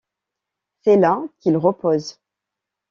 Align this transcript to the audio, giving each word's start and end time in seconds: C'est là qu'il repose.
C'est 0.81 0.97
là 0.97 1.21
qu'il 1.41 1.55
repose. 1.57 2.17